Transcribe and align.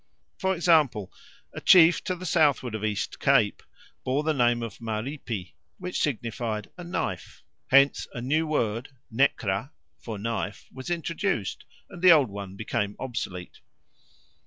For 0.39 0.55
example, 0.55 1.13
a 1.53 1.61
chief 1.61 2.01
of 2.09 2.17
the 2.19 2.25
southward 2.25 2.73
of 2.73 2.83
East 2.83 3.19
Cape 3.19 3.61
bore 4.03 4.23
the 4.23 4.33
name 4.33 4.63
of 4.63 4.81
Maripi, 4.81 5.53
which 5.77 6.01
signified 6.01 6.71
a 6.75 6.83
knife, 6.83 7.43
hence 7.67 8.07
a 8.11 8.19
new 8.19 8.47
word 8.47 8.89
(nekra) 9.13 9.69
for 9.99 10.17
knife 10.17 10.67
was 10.71 10.89
introduced, 10.89 11.65
and 11.87 12.01
the 12.01 12.11
old 12.11 12.29
one 12.31 12.55
became 12.55 12.95
obsolete. 12.99 13.59